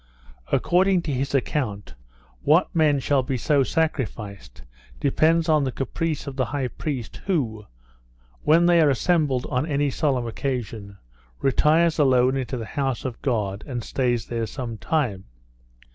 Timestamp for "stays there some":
13.83-14.79